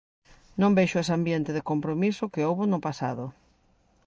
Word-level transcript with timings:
Non 0.61 0.75
vexo 0.77 0.97
ese 1.03 1.13
ambiente 1.19 1.51
de 1.57 1.65
compromiso 1.71 2.31
que 2.33 2.45
houbo 2.47 2.63
no 2.67 2.79
pasado. 2.87 3.25